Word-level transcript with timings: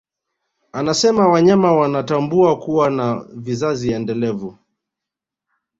Anasema 0.71 1.27
wanyama 1.27 1.71
wanatambua 1.73 2.59
kuwa 2.59 2.89
na 2.89 3.25
vizazi 3.33 3.91
endelevu 3.91 4.57